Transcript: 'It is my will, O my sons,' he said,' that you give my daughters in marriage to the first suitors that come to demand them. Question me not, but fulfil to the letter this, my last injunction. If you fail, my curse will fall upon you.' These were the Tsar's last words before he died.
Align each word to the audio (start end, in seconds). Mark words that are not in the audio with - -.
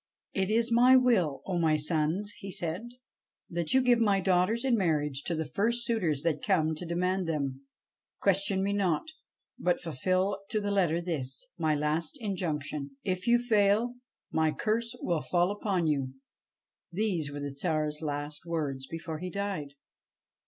'It 0.41 0.49
is 0.49 0.71
my 0.71 0.95
will, 0.95 1.43
O 1.45 1.59
my 1.59 1.77
sons,' 1.77 2.31
he 2.39 2.51
said,' 2.51 2.89
that 3.51 3.75
you 3.75 3.83
give 3.83 3.99
my 3.99 4.19
daughters 4.19 4.65
in 4.65 4.75
marriage 4.75 5.21
to 5.25 5.35
the 5.35 5.45
first 5.45 5.85
suitors 5.85 6.23
that 6.23 6.41
come 6.41 6.73
to 6.73 6.87
demand 6.87 7.27
them. 7.29 7.61
Question 8.19 8.63
me 8.63 8.73
not, 8.73 9.09
but 9.59 9.79
fulfil 9.79 10.39
to 10.49 10.59
the 10.59 10.71
letter 10.71 11.01
this, 11.01 11.49
my 11.59 11.75
last 11.75 12.17
injunction. 12.19 12.97
If 13.03 13.27
you 13.27 13.37
fail, 13.37 13.93
my 14.31 14.51
curse 14.51 14.95
will 15.01 15.21
fall 15.21 15.51
upon 15.51 15.85
you.' 15.85 16.15
These 16.91 17.31
were 17.31 17.39
the 17.41 17.51
Tsar's 17.53 18.01
last 18.01 18.43
words 18.43 18.87
before 18.87 19.19
he 19.19 19.29
died. 19.29 19.75